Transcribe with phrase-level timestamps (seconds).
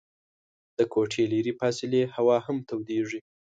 [0.77, 3.19] د کوټې لیري فاصلې هوا هم تودیږي.